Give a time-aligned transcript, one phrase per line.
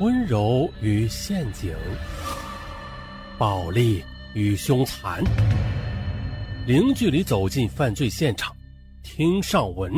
[0.00, 1.76] 温柔与陷阱，
[3.36, 4.02] 暴力
[4.32, 5.22] 与凶残，
[6.66, 8.56] 零距离走进犯罪现场，
[9.02, 9.92] 听上文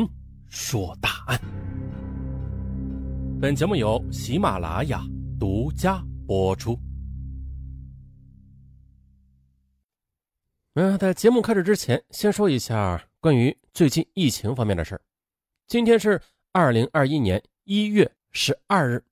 [0.48, 1.40] 说大案。
[3.40, 5.00] 本节目由喜马拉雅
[5.38, 6.76] 独家播出。
[10.74, 15.00] 嗯，在节目开始之前，先说一下关于最近疫情方面的事儿。
[15.68, 19.04] 今天是二零二一年一月十二日。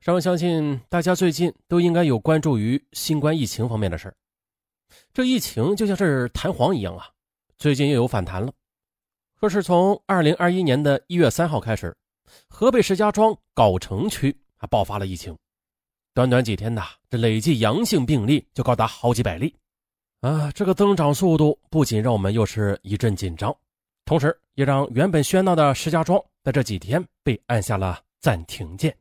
[0.00, 4.14] 上相信大家最近都应该有关注于新冠疫情方面的事儿。
[5.12, 7.08] 这疫情就像是弹簧一样啊，
[7.58, 8.52] 最近又有反弹了。
[9.40, 11.94] 说是从二零二一年的一月三号开始，
[12.48, 15.36] 河北石家庄藁城区啊爆发了疫情，
[16.14, 19.54] 短短几天呐，这累计阳性病例就高达好几百例
[20.20, 20.50] 啊！
[20.52, 23.54] 这个增长速度不仅让我们又是一阵紧张，
[24.04, 28.96] 同时也让原本喧闹的石家庄在这几天被按下了暂停键。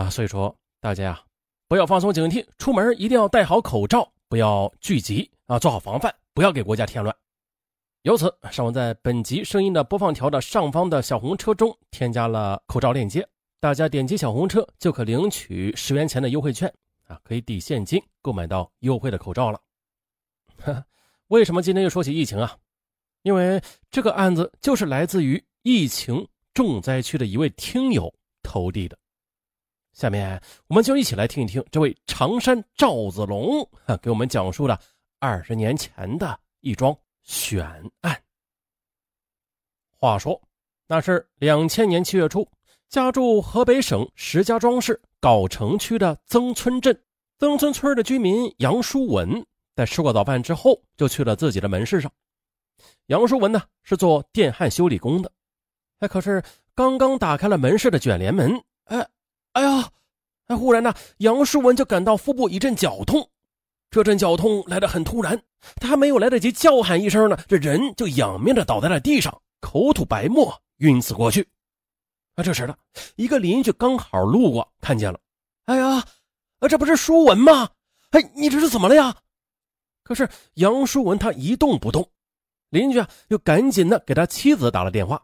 [0.00, 1.22] 啊，所以说大家呀，
[1.68, 7.14] 不要放松警惕，出门一定要戴好口罩，不要聚集啊，做好防范，不要给国家添乱。
[8.00, 13.28] 由此，上文在本集声音的播放条的上方的小红车中添加了口罩链接，
[13.60, 16.72] 大家点击小红车就可领取十元钱的优惠券
[17.06, 19.60] 啊，可以抵现金购买到优惠的口罩了。
[21.26, 22.56] 为什么今天又说起疫情啊？
[23.20, 28.10] 因为这个案子就是来自于疫情重灾区的一位听友
[28.42, 28.98] 投递的。
[29.92, 33.68] 下面我们就一起来听一听这位常山赵子龙
[34.00, 34.78] 给我们讲述的
[35.18, 37.64] 二十年前的一桩悬
[38.00, 38.22] 案。
[39.98, 40.40] 话说，
[40.86, 42.48] 那是两千年七月初，
[42.88, 46.98] 家住河北省石家庄市藁城区的曾村镇，
[47.38, 52.10] 曾村村的居民杨书文，在吃过早饭之后，就去了自己的门市上。
[53.06, 55.30] 杨书文呢，是做电焊修理工的，
[55.98, 56.42] 哎，可是
[56.74, 59.06] 刚刚打开了门市的卷帘门，哎。
[59.52, 59.90] 哎呀！
[60.46, 63.30] 哎，忽然呢，杨书文就感到腹部一阵绞痛，
[63.90, 65.40] 这阵绞痛来得很突然，
[65.76, 71.48] 他还没有来得及叫喊一声呢，这人就仰面的倒在了地上，口吐白沫，晕死过去。
[72.34, 72.74] 啊，这时呢，
[73.14, 75.20] 一个邻居刚好路过，看见了。
[75.66, 76.04] 哎呀，
[76.58, 77.68] 啊，这不是书文吗？
[78.10, 79.16] 哎，你这是怎么了呀？
[80.02, 82.10] 可是杨书文他一动不动，
[82.70, 85.22] 邻居啊，又赶紧的给他妻子打了电话。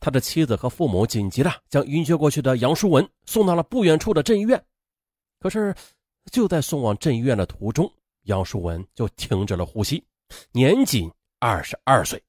[0.00, 4.62] 他的妻子和父母紧急的将晕厥过去的杨淑文送到了不远处的镇医院，
[5.38, 5.74] 可是
[6.30, 7.90] 就在送往镇医院的途中，
[8.22, 10.04] 杨书文就停止了呼吸，
[10.52, 12.22] 年仅二十二岁。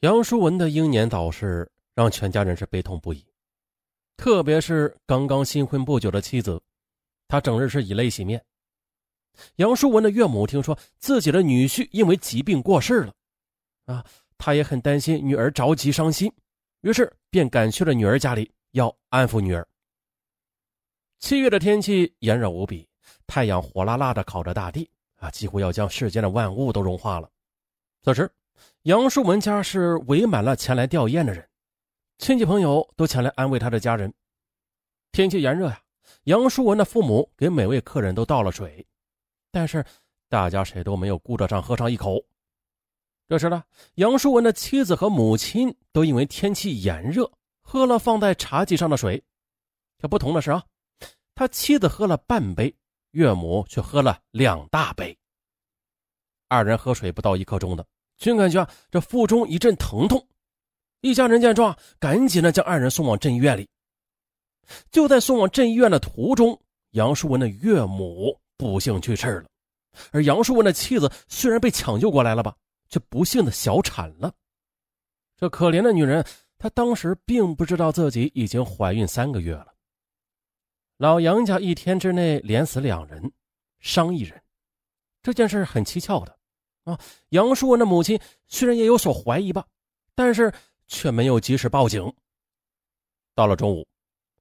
[0.00, 3.24] 杨书文的英年早逝让全家人是悲痛不已，
[4.16, 6.60] 特别是刚刚新婚不久的妻子，
[7.26, 8.44] 她整日是以泪洗面。
[9.56, 13.14] 杨书文的岳母听说自己的女婿因为疾病过世了，
[13.86, 14.04] 啊。
[14.38, 16.32] 他也很担心女儿着急伤心，
[16.80, 19.66] 于是便赶去了女儿家里，要安抚女儿。
[21.18, 22.88] 七月的天气炎热无比，
[23.26, 27.30] 太阳火辣辣的烤着大地啊，几乎要将世间的万物都融化了。
[28.02, 28.30] 此时，
[28.82, 31.48] 杨树文家是围满了前来吊唁的人，
[32.18, 34.12] 亲戚朋友都前来安慰他的家人。
[35.12, 35.80] 天气炎热呀，
[36.24, 38.86] 杨树文的父母给每位客人都倒了水，
[39.50, 39.82] 但是
[40.28, 42.22] 大家谁都没有顾得上喝上一口。
[43.26, 43.64] 这时呢，
[43.94, 47.30] 杨书文的妻子和母亲都因为天气炎热，
[47.62, 49.22] 喝了放在茶几上的水。
[49.98, 50.62] 可不同的是啊，
[51.34, 52.74] 他妻子喝了半杯，
[53.12, 55.16] 岳母却喝了两大杯。
[56.48, 57.84] 二人喝水不到一刻钟的，
[58.18, 60.24] 均感觉这腹中一阵疼痛。
[61.00, 63.66] 一家人见状，赶紧的将二人送往镇医院里。
[64.90, 66.58] 就在送往镇医院的途中，
[66.90, 69.46] 杨书文的岳母不幸去世了，
[70.12, 72.54] 而杨书文的妻子虽然被抢救过来了吧。
[72.94, 74.32] 却不幸的小产了。
[75.36, 76.24] 这可怜的女人，
[76.58, 79.74] 她当时并不知道自己已经怀孕三个月了。
[80.98, 83.32] 老杨家一天之内连死两人，
[83.80, 84.40] 伤一人，
[85.24, 86.38] 这件事很蹊跷的
[86.84, 86.96] 啊！
[87.30, 88.16] 杨淑文的母亲
[88.46, 89.66] 虽然也有所怀疑吧，
[90.14, 90.54] 但是
[90.86, 92.14] 却没有及时报警。
[93.34, 93.84] 到了中午，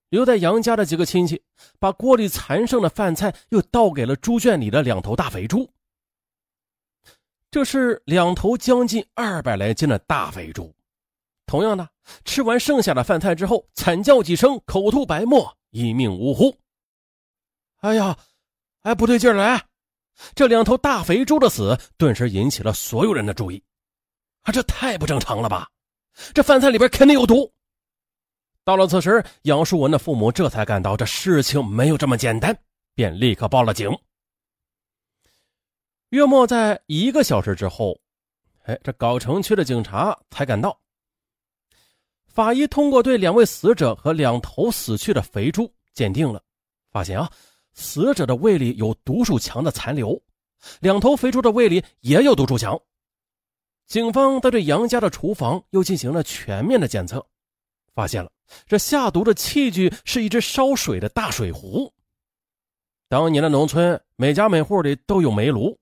[0.10, 1.42] 留在杨家的几个亲戚
[1.80, 5.68] 把锅里残剩的饭菜又倒给了猪圈里的两头大肥猪。
[7.54, 10.74] 这是两头将近二百来斤的大肥猪，
[11.46, 11.88] 同样的，
[12.26, 16.52] 吃完剩下的饭菜之后，惨叫几声，口吐白沫，一命呜呼。
[17.82, 18.18] 哎呀，
[18.82, 19.62] 哎，不对劲儿了！
[20.34, 23.64] 这两头大肥猪的死，顿时引起了所有人的注意。
[24.42, 25.70] 啊，这太不正常了吧？
[26.34, 27.48] 这饭菜里边肯定有毒。
[28.64, 32.58] 到了此时，杨树文的父母这才感到这事情没有这么简单，
[32.96, 33.96] 便立刻报了警。
[36.14, 38.00] 约莫在一个小时之后，
[38.66, 40.80] 哎，这藁城区的警察才赶到。
[42.28, 46.40] 法医通过对两位死者和两头死去的肥猪鉴定了，
[46.92, 47.28] 发现啊，
[47.74, 50.22] 死者的胃里有毒鼠强的残留，
[50.82, 52.80] 两头肥猪的胃里也有毒鼠强。
[53.88, 57.26] 警方在对杨家的厨房又进行了全面的检测，
[57.96, 58.32] 发现了
[58.68, 61.92] 这下毒的器具是一只烧水的大水壶。
[63.10, 65.76] 当年的农村，每家每户里都有煤炉，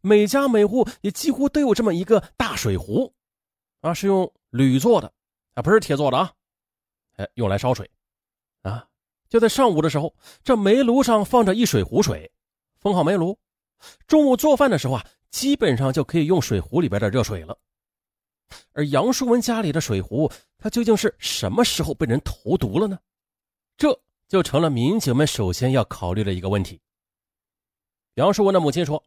[0.00, 3.12] 每家每户也几乎都有这么一个大水壶，
[3.80, 5.12] 啊，是用铝做的，
[5.54, 6.32] 啊，不是铁做的啊，
[7.16, 7.90] 哎，用来烧水，
[8.62, 8.86] 啊，
[9.28, 12.30] 就在上午的时候，这煤炉上放着一水壶水，
[12.78, 13.38] 封好煤炉，
[14.06, 15.06] 中午做饭的时候啊。
[15.32, 17.56] 基本上就可以用水壶里边的热水了，
[18.74, 22.98] 而杨淑文家里的水壶，它究竟是什么时候被人投毒了呢？
[23.78, 23.98] 这
[24.28, 26.78] 就成了民警们首先要考虑的一个问题。
[28.16, 29.02] 杨淑文的母亲说，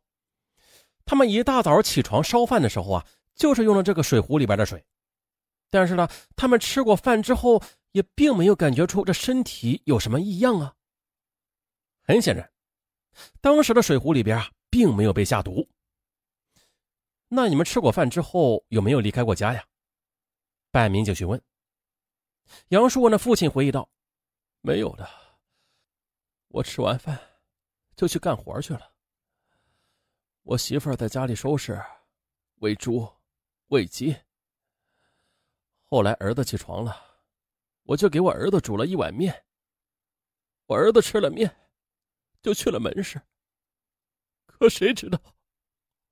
[1.06, 3.06] 他们一大早起床烧饭的时候啊，
[3.36, 4.84] 就是用了这个水壶里边的水，
[5.69, 7.62] 但是呢，他们吃过饭之后，
[7.92, 10.74] 也并没有感觉出这身体有什么异样啊。
[12.02, 12.52] 很显然，
[13.40, 15.69] 当时的水壶里边啊，并没有被下毒。
[17.28, 19.63] 那你们吃过饭之后有没有离开过家呀？
[20.72, 21.42] 办案民警询问。
[22.69, 23.90] 杨树文的父亲回忆道
[24.62, 25.10] ：“没有的，
[26.50, 27.19] 我吃完饭
[27.96, 28.94] 就去干活去了。
[30.45, 31.83] 我媳妇儿在家里收拾，
[32.57, 33.12] 喂猪，
[33.69, 34.15] 喂鸡。
[35.86, 36.95] 后来儿子起床了，
[37.81, 39.44] 我就给我儿子煮了一碗面。
[40.68, 41.51] 我儿子吃了面，
[42.44, 43.19] 就去了门市。
[44.45, 45.19] 可谁知道，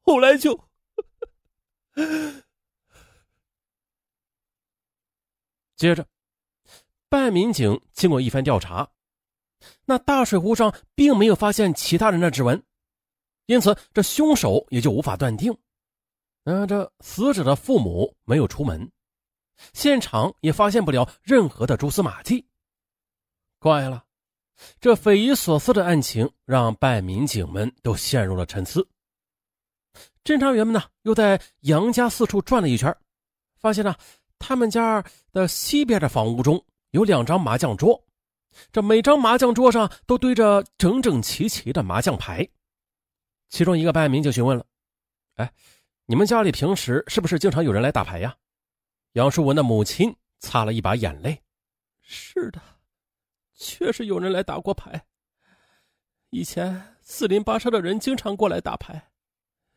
[0.01, 0.59] 后来就……”
[5.77, 6.07] 接着，
[7.07, 8.93] 办案民警经过一番调查，
[9.85, 12.65] 那大水壶上并没有发现其他人的指纹，
[13.45, 15.55] 因此这凶手也就无法断定。
[16.45, 18.91] 嗯，这死者的父母没有出门，
[19.73, 22.45] 现场也发现不了任何的蛛丝马迹。
[23.59, 24.03] 怪了，
[24.79, 28.85] 这匪夷所思的案情让办案民警们都陷入了沉思。
[30.23, 32.93] 侦查员们呢，又在杨家四处转了一圈，
[33.57, 33.95] 发现呢，
[34.37, 36.61] 他们家的西边的房屋中
[36.91, 38.01] 有两张麻将桌，
[38.71, 42.45] 这每张麻将桌上都堆着整整齐齐的麻将牌。
[43.53, 44.65] 其中一个办案民警询问了
[45.37, 45.53] ：“哎，
[46.07, 48.35] 你们家里平时是不是经常有人来打牌呀？”
[49.13, 51.39] 杨淑文的母亲擦了一把眼泪
[52.01, 52.59] ：“是的，
[53.53, 55.05] 确实有人来打过牌。
[56.31, 58.99] 以前四邻八舍的人经常过来打牌。”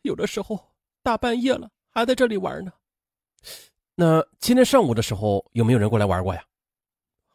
[0.00, 0.58] 有的时候
[1.02, 2.73] 大半夜了还在这里玩呢。
[3.94, 6.43] 那今天上午的时候有没有人过来玩过呀？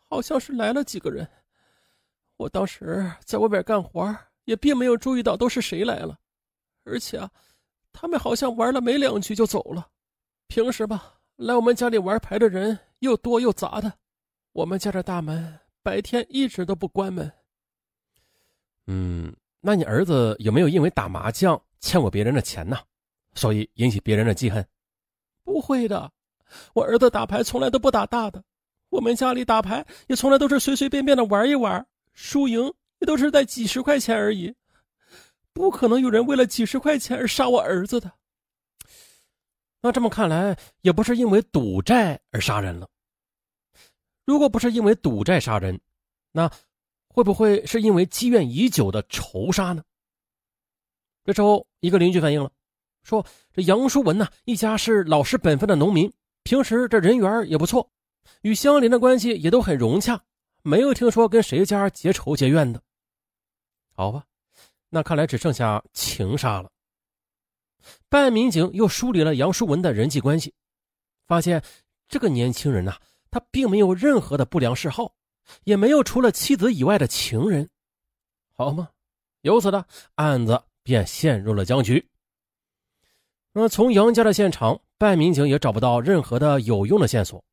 [0.10, 1.30] 好像是来了几个人。
[2.38, 6.18] 我当时在外边干活，也并没有注意到都是谁来了。
[6.84, 7.30] 而且啊，
[7.94, 9.88] 他们好像玩了没两局就走了。
[10.48, 13.92] 平时吧，来我们家里玩牌的人又多又杂的。
[14.54, 17.32] 我们家的大门白天一直都不关门。
[18.88, 21.62] 嗯，那你儿子有没有因为打麻将？
[21.80, 22.78] 欠过别人的钱呢，
[23.34, 24.64] 所以引起别人的记恨。
[25.44, 26.12] 不会的，
[26.76, 28.44] 我儿子打牌从来都不打大的，
[28.90, 31.84] 我们家里打牌也从来都是随随便便的玩一玩，
[32.14, 34.54] 输赢也都是在几十块钱而已，
[35.54, 38.12] 不可能有人为了几十块钱而杀我儿子的。
[39.82, 42.88] 那这么看来，也不是因为赌债而杀人了。
[44.26, 45.80] 如果不是因为赌债杀人，
[46.32, 46.50] 那
[47.08, 49.84] 会不会是因为积怨已久的仇杀呢？
[51.24, 52.52] 这时候，一个邻居反映了，
[53.04, 56.12] 说：“这杨淑文呢，一家是老实本分的农民，
[56.44, 57.92] 平时这人缘也不错，
[58.42, 60.24] 与相邻的关系也都很融洽，
[60.62, 62.82] 没有听说跟谁家结仇结怨的。”
[63.94, 64.26] 好吧，
[64.92, 66.70] 那看来只剩下情杀了。
[68.08, 70.54] 办案民警又梳理了杨淑文的人际关系，
[71.26, 71.64] 发现
[72.08, 72.96] 这个年轻人呐，
[73.32, 75.16] 他并没有任何的不良嗜好，
[75.64, 77.68] 也没有除了妻子以外的情人，
[78.56, 78.90] 好吗？
[79.42, 79.84] 由此呢，
[80.14, 80.62] 案子。
[80.84, 82.04] 便陷入了僵局。
[83.54, 87.46] 那从杨家的现场，办案民警也找不到任何的有用的线索。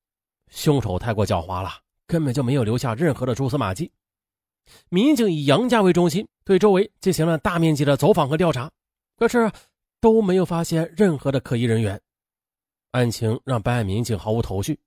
[0.51, 1.71] 凶手太过狡猾了，
[2.07, 3.93] 根本就没有留下任何的蛛丝马迹。
[4.89, 8.71] 民警以杨家为中心，对周围进行了大面积的走访和调查，
[9.17, 9.51] 可是
[10.01, 12.01] 都没有发现任何的可疑人员。
[12.93, 14.79] 案情让办案民警毫无头绪。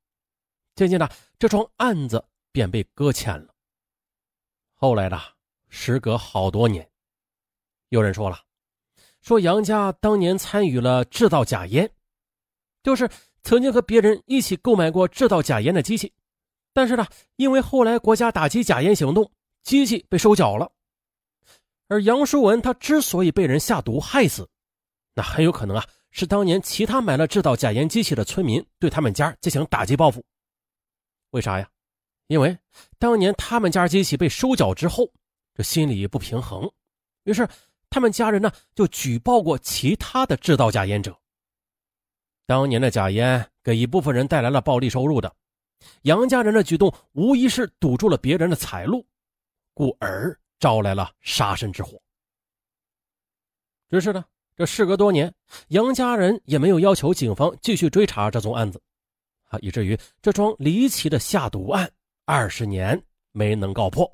[0.76, 3.54] 渐渐的，这桩案子便被搁浅了。
[4.74, 5.20] 后来的，
[5.70, 6.90] 时隔好多年。
[7.90, 8.40] 有人说了，
[9.22, 11.92] 说杨家当年参与了制造假烟，
[12.82, 13.10] 就是
[13.44, 16.14] 曾经和别人一起购买过制造假烟的机器，
[16.74, 19.30] 但是呢，因为后来国家打击假烟行动，
[19.64, 20.72] 机器被收缴了。
[21.88, 24.50] 而杨淑文他之所以被人下毒害死，
[25.14, 30.24] 那很有可能啊是当年其他买了制造假烟机器的村民对他们家进行打击报复。
[31.32, 31.70] 为啥呀？
[32.28, 32.58] 因为
[32.98, 35.12] 当年他们家机器被收缴之后，
[35.54, 36.70] 这心里不平衡，
[37.26, 37.46] 于是
[37.90, 41.14] 他们家人呢就举报过其他的制造假烟者。
[42.46, 45.34] 当年的假烟给一部分人带来了暴利收入的，
[46.04, 49.06] 杨家人的举动无疑是堵住了别人的财路，
[49.82, 52.00] 故而招来了杀身之祸。
[53.90, 54.24] 只是呢，
[54.56, 55.34] 这事隔多年，
[55.70, 58.80] 杨家人也没有要求警方继续追查这宗案子，
[59.46, 61.92] 啊，以至于这桩离奇的下毒案。
[62.26, 64.08] 二十年没能告破。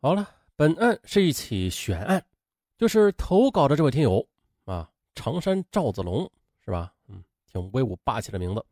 [0.00, 2.20] 好了，本案是一起悬案，
[2.76, 4.26] 就是投稿的这位听友
[4.64, 6.28] 啊，常山赵子龙
[6.64, 6.92] 是吧？
[7.06, 8.66] 嗯，挺威武霸气的名字。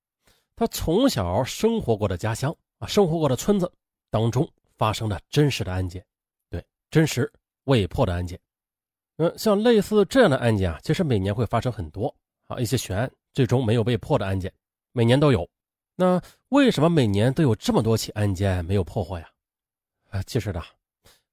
[0.56, 3.72] 他从小生活过的家乡啊，生活过的村子
[4.10, 6.02] 当中发生的真实的案件，
[6.49, 7.30] 对，真实
[7.64, 8.40] 未破的案件。
[9.18, 12.14] 嗯，像类似这样的案件啊，其实每年会发生很多
[12.46, 14.50] 啊，一些悬案最终没有被破的案件，
[14.92, 15.46] 每年都有。
[15.96, 16.18] 那
[16.49, 19.28] 为什么每年都有这么多起案件没有破获呀？
[20.08, 20.62] 啊，其实呢，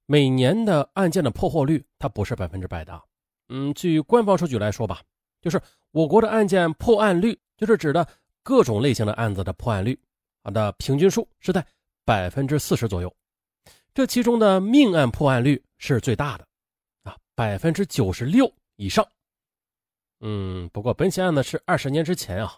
[0.04, 3.02] 每年的案件的破获率它不是百分之百的。
[3.48, 5.00] 嗯，据官方数据来说吧，
[5.40, 5.58] 就是
[5.92, 8.06] 我国的案件破案率，就是指的
[8.42, 9.98] 各种类型的案子的破案率，
[10.42, 11.66] 啊的平均数是在
[12.04, 13.10] 百分之四十左右。
[13.98, 16.46] 这其中的命案破案率是最大的，
[17.02, 19.04] 啊，百分之九十六以上。
[20.20, 22.56] 嗯，不过本起案子是二十年之前啊，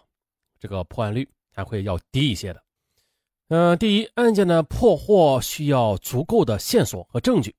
[0.59, 1.27] 这个破案率。
[1.53, 2.63] 还会要低一些的。
[3.49, 7.53] 嗯，第一，案件的破获需要足够的线索和证据。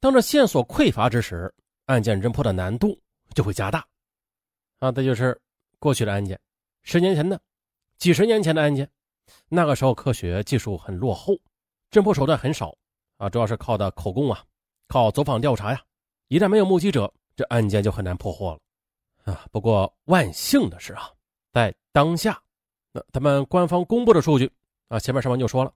[0.00, 1.50] 当这线索匮乏之时，
[1.86, 3.00] 案件侦破的难度
[3.34, 3.82] 就会加大。
[4.80, 5.40] 啊，这就是
[5.78, 6.38] 过去的案件，
[6.82, 7.40] 十年前的、
[7.96, 8.86] 几十年前的案件。
[9.48, 11.32] 那个时候科学技术很落后，
[11.90, 12.76] 侦破手段很少
[13.16, 14.44] 啊，主要是靠的口供啊，
[14.88, 15.82] 靠走访调查呀。
[16.28, 19.32] 一旦没有目击者，这案件就很难破获了。
[19.32, 21.10] 啊，不过万幸的是啊，
[21.52, 22.40] 在当下。
[22.92, 24.50] 那他们官方公布的数据
[24.88, 25.72] 啊，前面上文就说了，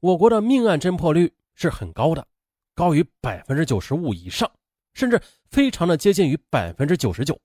[0.00, 2.26] 我国的命案侦破率是很高的，
[2.74, 4.50] 高于百分之九十五以上，
[4.94, 7.38] 甚至非常的接近于百分之九十九。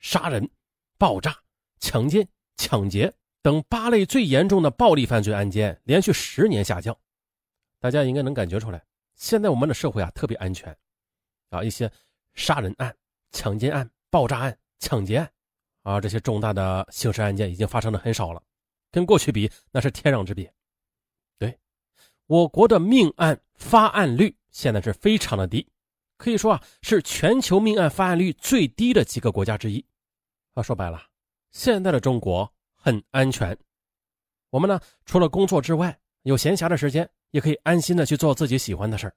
[0.00, 0.48] 杀人、
[0.96, 1.36] 爆炸、
[1.80, 6.96] 强奸、抢劫等八类最严重的暴力犯罪案件连续十年下降，
[7.80, 10.76] 大家应该能感觉出来，现在我们的社会啊特别安全，
[11.50, 11.90] 啊一些
[12.34, 12.96] 杀人案、
[13.30, 15.30] 强奸案、爆炸案、抢劫案。
[15.82, 18.42] 啊这些重大的刑事案件已经发生的很少了，
[18.90, 20.52] 跟过去比那是天壤之别。
[21.38, 21.58] 对，
[22.26, 25.66] 我国的命案发案率现在是非常的低，
[26.18, 29.82] 可以说啊是全球命案发案率最低的几个国家之一。
[30.52, 31.00] 啊，说白了，
[31.52, 33.56] 现在的中国很安全。
[34.50, 39.14] 我们呢，除了工作之外，有闲暇的时间也可以安心的去做自己喜欢的事儿，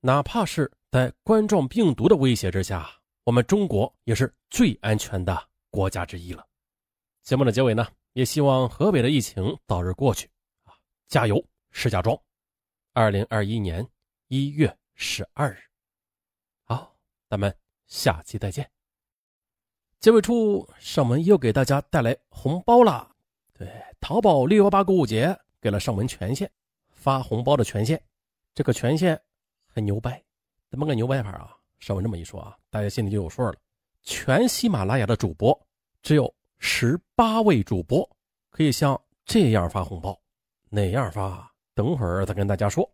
[0.00, 2.86] 哪怕是在冠状病毒的威胁之下，
[3.24, 5.48] 我们中国也是最安全的。
[5.70, 6.46] 国家之一了。
[7.22, 10.28] 节目的结尾呢，也希望河北的疫情早日过去
[10.64, 10.74] 啊！
[11.08, 12.14] 加油，石家庄！
[12.92, 13.86] 二零二一年
[14.28, 15.58] 一月十二日，
[16.64, 16.94] 好，
[17.30, 18.70] 咱们下期再见。
[19.98, 23.10] 结尾处，上文又给大家带来红包了。
[23.54, 23.66] 对，
[23.98, 26.50] 淘宝六幺八购物节给了上文权限，
[26.90, 28.00] 发红包的权限。
[28.54, 29.20] 这个权限
[29.66, 30.22] 很牛掰，
[30.68, 31.56] 怎么个牛掰法啊？
[31.78, 33.54] 上文这么一说啊，大家心里就有数了。
[34.02, 35.58] 全喜马拉雅的主播
[36.02, 38.08] 只有十八位主播
[38.50, 40.18] 可以像这样发红包，
[40.68, 41.50] 哪样发？
[41.74, 42.90] 等会儿再跟大家说。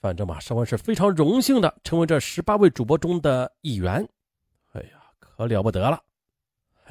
[0.00, 4.06] 反正嘛，尚文是非常荣幸的成为这十八位主播中的一员。
[4.72, 6.02] 哎呀，可了不得了！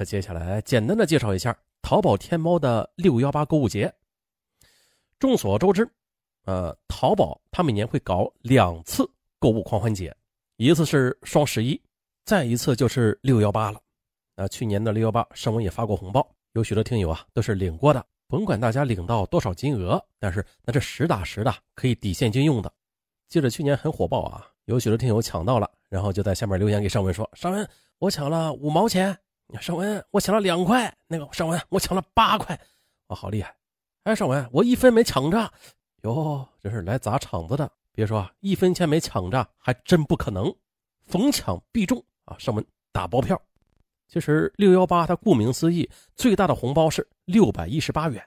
[0.04, 3.94] 接下来简单的介绍一下淘宝天猫的六幺八购物节。
[5.24, 5.88] 众所周知，
[6.44, 10.14] 呃，淘宝它每年会搞两次购物狂欢节，
[10.58, 11.80] 一次是双十一。
[12.26, 13.80] 再一次就是六幺八了，
[14.34, 22.70] 啊，去年的六幺八，尚文也发过红包，有许多听友啊都是领过的，甭管大家领到多少金额，但是那是实打实的，可以抵现金用的。
[23.26, 27.66] 记得去年很火爆啊，有许多听友抢到了，然后就在下面留言给尚文说：“尚文，
[27.98, 29.18] 我抢了五毛钱。”
[29.58, 30.94] 尚文，我抢了两块。
[31.06, 32.60] 那个尚文，我抢了八块。
[33.06, 33.56] 哇，好厉害！
[34.04, 35.50] 哎，尚文，我一分没抢着。
[36.02, 37.70] 哟，这是来砸场子的。
[37.90, 40.54] 别说啊一分钱没抢着，还真不可能，
[41.06, 42.04] 逢抢必中。
[42.26, 43.40] 啊，上门打包票，
[44.06, 48.22] 其实六幺八它顾名思义，最大的红包是六百一十八元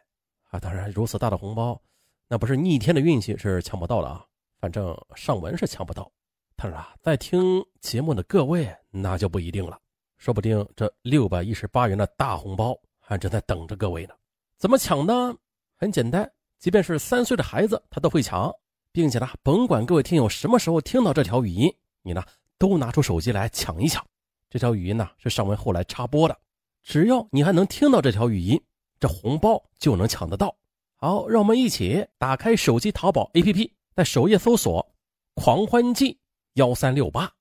[0.49, 0.59] 啊。
[0.59, 1.79] 当然，如此大的红包，
[2.27, 4.25] 那不是逆天的运气是抢不到的啊。
[4.59, 6.11] 反正上文是抢不到，
[6.55, 9.79] 但是啊，在听节目的各位那就不一定了，
[10.17, 14.15] 说不定这六百一十八元的大红包还正在等着各位呢。
[14.57, 15.35] 怎么抢呢？
[15.77, 18.51] 很简单，即便是三岁的孩子他都会抢，
[18.91, 22.23] 并且呢，甭管各位听友什么时候听到这条语音，你呢？
[22.59, 24.03] 都拿出手机来抢一抢，
[24.49, 26.35] 这条语音呢是尚文后来插播的。
[26.81, 28.59] 只要你还能听到这条语音，
[28.99, 30.55] 这红包就能抢得到
[30.95, 34.83] 好，让我们一起打开手机淘宝 APP，在首页搜索
[35.35, 36.19] “狂欢季
[36.53, 37.31] 幺三六八”，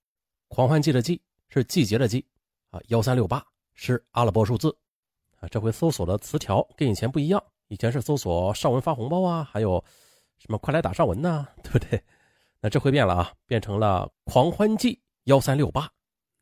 [0.49, 2.23] 狂欢季的季是季节的季
[2.69, 4.77] 啊，幺三六八是阿拉伯数字
[5.41, 5.49] 啊。
[5.49, 9.83] 这回搜索的词条跟以前不一样，以前是搜索上文发红包啊，还有
[10.39, 12.03] 什么快来打上文呐， 对不对？
[12.61, 15.91] 那这回变了啊，变成了“狂欢季幺三六八”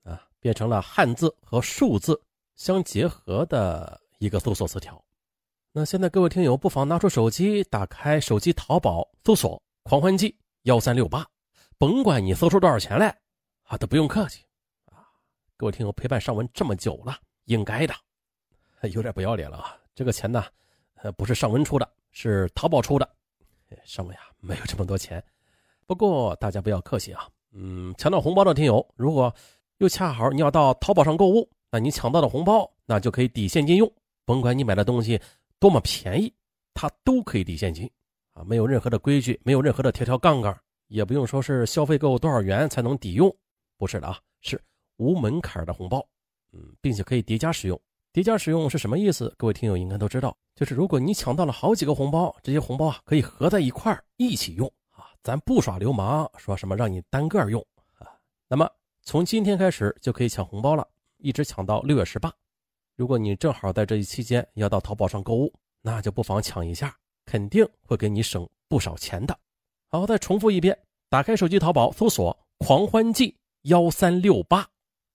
[0.05, 2.21] 啊，变成了汉字和数字
[2.57, 5.03] 相结合的一个搜索词条。
[5.73, 11.27] 那现在各位听友不妨拿出手机，打开手机淘宝，搜索“狂欢季幺三六八”，
[11.79, 13.19] 甭管你搜出多少钱来，
[13.65, 14.45] 啊，都不用客气
[14.87, 15.03] 啊！
[15.57, 17.95] 各位听友陪伴尚文这么久了，应该的，
[18.93, 19.77] 有点不要脸了啊！
[19.97, 20.45] 这个钱呢，
[21.05, 23.07] 呃，不是尚文出的，是淘宝出的，
[23.85, 25.23] 尚文呀，没有这么多钱。
[25.85, 29.33] 不过大家不要客气啊，嗯，抢到红包的听友，如果
[29.79, 33.93] 又恰好你要到淘宝上购物，那你抢到的红包，那就可以抵现金用，
[34.25, 35.21] 甭管你买的东西。
[35.59, 36.33] 多么便宜，
[36.73, 37.91] 它都可以抵现金
[38.33, 38.43] 啊！
[38.43, 40.59] 没有任何的规矩，没有任何的条条杠杠，
[40.89, 43.35] 也不用说是消费够多少元才能抵用，
[43.77, 44.59] 不是的啊，是
[44.97, 46.03] 无门槛的红包，
[46.53, 47.79] 嗯，并且可以叠加使用。
[48.15, 49.35] 叠加使用是什么意思？
[49.37, 57.61] 各位听友应该都知道，就是如果你抢到了好几个红包，这些红包啊可以合在一块儿一起用啊，咱不耍流氓，说什么让你单个用
[57.99, 58.07] 啊。
[58.47, 58.71] 那么
[59.03, 62.33] 从今天开始就可以抢红包了，一直抢到六月十八。
[62.95, 65.53] 如果你正好在这一期间要到淘宝上购物，
[65.83, 69.37] 那就不妨抢一下，肯定会给你省不少钱的。
[69.89, 70.79] 好，再重复一遍，
[71.09, 74.65] 打开手机淘宝，搜索“狂欢季幺三六八”，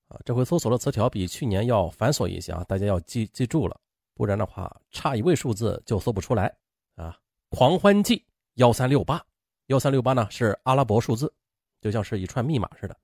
[0.10, 3.80] 啊，这回搜索的词条比去年要繁琐一些啊，大家要记记住了，
[4.14, 6.54] 不然的话差一位数字就搜不出来
[6.96, 7.18] 啊。
[7.50, 8.26] 狂欢季
[8.56, 9.24] 幺三六八，
[9.68, 11.34] 幺三六八呢是阿拉伯数字，
[11.80, 12.98] 就像是一串密码似的，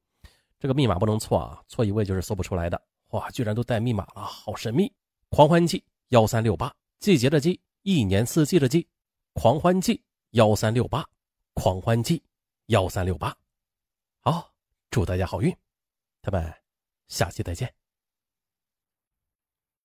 [0.60, 2.82] 这个密码不能错啊，错一位就是搜不出来的。
[3.10, 4.92] 哇，居然都带密码了，好神秘！
[5.30, 8.88] 狂欢季幺三六八，季节的季，一年四季的季，
[9.34, 11.08] 狂欢季幺三六八，
[11.54, 12.22] 狂欢季
[12.66, 13.36] 幺三六八。
[14.22, 14.52] 好，
[14.90, 15.56] 祝大家好运，
[16.22, 16.65] 咱们
[17.08, 17.85] 下期再见。